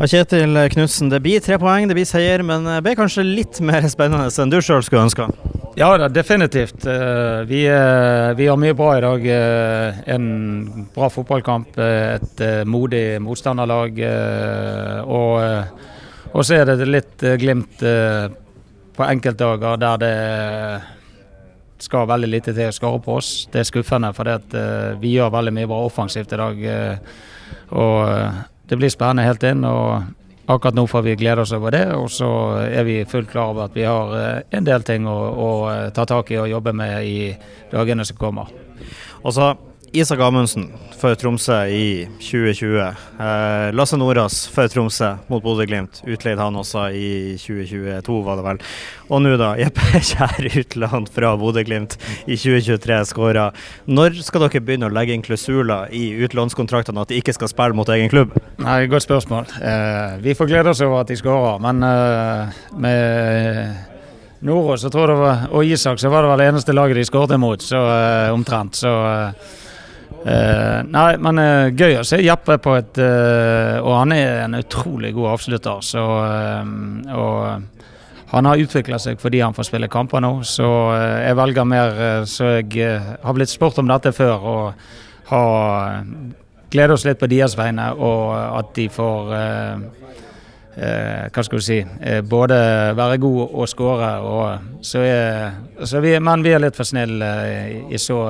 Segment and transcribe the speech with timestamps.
[0.00, 3.58] Ja, Kjetil Knutsen, det blir tre poeng, det blir seier, men det ble kanskje litt
[3.60, 5.26] mer spennende enn du sjøl skulle ønska?
[5.76, 6.86] Ja, da, definitivt.
[6.88, 9.26] Eh, vi, eh, vi, har mye bra i dag.
[9.28, 14.00] Eh, en bra fotballkamp, et modig motstanderlag.
[15.04, 15.36] Og,
[16.32, 17.84] og så er det litt glimt
[18.96, 20.14] på enkeltdager der det
[21.84, 23.34] skal veldig lite til å skare på oss.
[23.52, 24.32] Det er skuffende, for
[25.04, 26.64] vi gjør veldig mye bra offensivt i dag.
[27.76, 29.64] Og det blir spennende helt inn.
[29.66, 30.02] og
[30.50, 32.28] Akkurat nå får vi glede oss over det, og så
[32.64, 35.90] er vi fullt klar over at vi har eh, en del ting å, å eh,
[35.94, 37.28] ta tak i og jobbe med i
[37.70, 38.50] dagene som kommer.
[39.22, 39.52] Og så
[39.92, 40.68] Isak Amundsen
[41.00, 42.76] for Tromsø i 2020.
[42.78, 46.04] Eh, Lasse Nordås for Tromsø mot Bodø-Glimt.
[46.06, 48.60] Utleid han også i 2022, var det vel.
[49.10, 49.48] Og nå, da.
[49.62, 51.96] Jeppe Kjær utland fra Bodø-Glimt
[52.30, 53.48] i 2023 skåra.
[53.90, 57.74] Når skal dere begynne å legge inn klausuler i utlånskontraktene at de ikke skal spille
[57.74, 58.36] mot egen klubb?
[58.62, 59.50] Nei, Godt spørsmål.
[59.58, 65.98] Eh, vi får glede oss over at de skårer, men eh, med Nordås og Isak
[65.98, 68.78] så var det vel det eneste laget de skåret imot, så eh, omtrent.
[68.78, 69.58] Så eh,
[70.20, 74.58] Uh, nei, men uh, gøy å se Jeppe på et uh, Og han er en
[74.58, 75.80] utrolig god avslutter.
[75.80, 76.02] Så,
[77.16, 80.34] og han har utvikla seg fordi han får spille kamper nå.
[80.46, 80.68] Så
[81.24, 84.84] jeg velger mer Så jeg har blitt spurt om dette før og
[85.30, 86.04] har
[86.70, 89.32] gleder oss litt på deres vegne, og at de får
[90.80, 91.78] hva skal du si
[92.30, 92.58] både
[92.98, 94.10] være god og skåre.
[94.86, 95.02] Så,
[95.86, 97.30] så vi, men vi er litt for snille
[97.90, 98.20] i så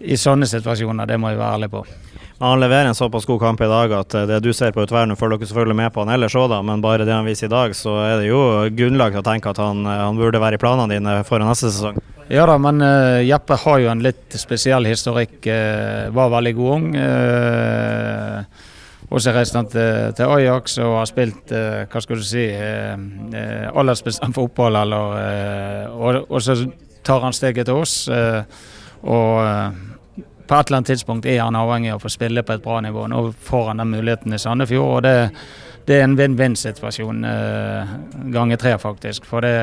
[0.00, 1.86] i sånne situasjoner, det må jeg være ærlig på.
[2.38, 5.06] Han leverer en såpass god kamp i dag at eh, det du ser på utover,
[5.08, 7.54] nå følger dere selvfølgelig med på han ellers òg, men bare det han viser i
[7.54, 8.40] dag, så er det jo
[8.76, 11.72] grunnlag til å tenke at han, eh, han burde være i planene dine foran neste
[11.72, 11.96] sesong.
[12.28, 15.38] Ja da, men uh, Jeppe har jo en litt spesiell historikk.
[15.46, 16.88] Uh, var veldig god ung.
[16.98, 18.64] Uh,
[19.06, 24.34] og så reiste han til, til, Ajax og har spilt hva skal du si, aldersbestemt
[24.34, 24.80] fotball.
[24.80, 26.56] Eller, og, og, så
[27.06, 27.94] tar han steget til oss.
[29.02, 29.74] Og
[30.46, 32.80] på et eller annet tidspunkt er han avhengig av å få spille på et bra
[32.84, 33.06] nivå.
[33.10, 35.14] Nå får han den muligheten i Sandefjord, og det,
[35.88, 37.94] det er en vinn-vinn-situasjon eh,
[38.34, 39.26] ganger tre, faktisk.
[39.26, 39.54] For det,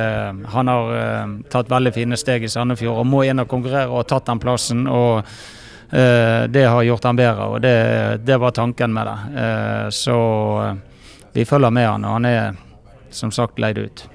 [0.56, 4.02] han har eh, tatt veldig fine steg i Sandefjord og må inn og konkurrere og
[4.02, 4.86] har tatt den plassen.
[4.88, 7.78] og eh, Det har gjort han bedre, og det,
[8.28, 9.18] det var tanken med det.
[9.46, 10.20] Eh, så
[10.68, 10.76] eh,
[11.34, 12.62] vi følger med han, og han er
[13.14, 14.08] som sagt leid ut.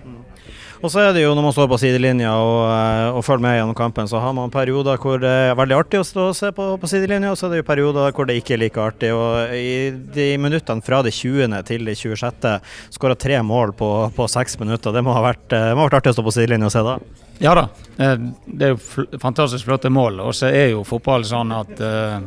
[0.78, 3.56] Og så er det jo når man står på sidelinja og, eh, og følger med
[3.56, 6.52] gjennom kampen, så har man perioder hvor det er veldig artig å stå og se
[6.54, 9.10] på, på sidelinja, og så er det jo perioder hvor det ikke er like artig.
[9.14, 11.56] Og i de minuttene fra det 20.
[11.66, 12.46] til det 26.
[12.94, 14.94] skåra tre mål på, på seks minutter.
[14.94, 16.84] Det må ha, vært, det må ha vært artig å stå på sidelinja og se
[16.86, 16.98] da?
[17.42, 17.68] Ja da,
[17.98, 18.14] eh,
[18.46, 20.22] det er jo fantastisk flotte mål.
[20.28, 22.20] Og så er jo fotball sånn at uh,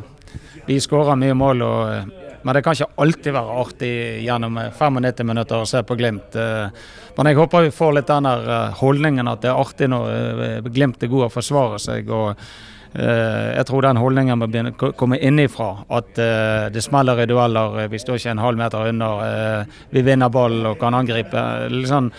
[0.68, 1.64] vi skårer mye mål.
[1.64, 3.92] og men det kan ikke alltid være artig
[4.24, 6.36] gjennom 95 minutter å se på Glimt.
[6.36, 6.82] Eh,
[7.16, 10.12] men jeg håper vi får litt den der eh, holdningen at det er artig når
[10.12, 12.10] eh, Glimt er god å forsvare seg.
[12.10, 12.46] og
[12.92, 15.86] jeg tror den holdningen må komme innifra.
[15.96, 17.78] At det smeller i dueller.
[17.88, 19.64] Vi står ikke en halv meter under.
[19.88, 21.40] vi vinner ball og kan angripe.
[21.72, 22.10] Liksom,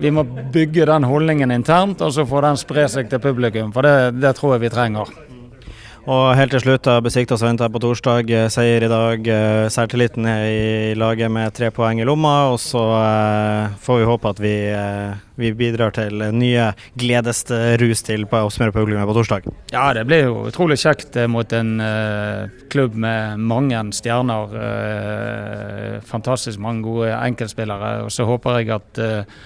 [0.00, 3.74] vi må bygge den holdningen internt, og så får den spre seg til publikum.
[3.76, 5.12] For det, det tror jeg vi trenger.
[6.08, 8.30] Og helt til slutt, Besiktas venter på torsdag.
[8.32, 9.20] Eh, seier i dag.
[9.20, 12.50] Særtilliten selvtilliten er i laget med tre poeng i lomma.
[12.54, 14.54] Og så eh, får vi håpe at vi,
[15.36, 18.24] vi bidrar til nye gledesrus til
[18.72, 19.52] publikummet på torsdag.
[19.74, 24.56] Ja, det blir jo utrolig kjekt mot en uh, klubb med mange stjerner.
[24.56, 28.06] Uh, fantastisk mange gode enkeltspillere.
[28.06, 29.42] Og så håper jeg at uh,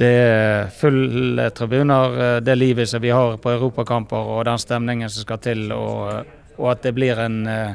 [0.00, 5.10] det er fulle tribuner, eh, det livet som vi har på europakamper og den stemningen
[5.10, 7.74] som skal til, og, og at det blir en, eh,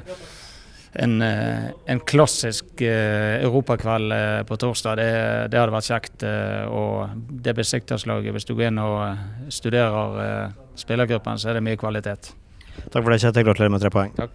[0.98, 4.16] en, eh, en klassisk europakveld
[4.50, 4.98] på torsdag.
[4.98, 5.12] Det,
[5.52, 6.26] det, hadde vært kjekt.
[6.74, 12.34] Og det besikterslaget, hvis du går inn og studerer spillergruppen, så er det mye kvalitet.
[12.90, 13.46] Takk for det, Kjetil.
[13.46, 14.18] Gratulerer med tre poeng.
[14.18, 14.34] Takk.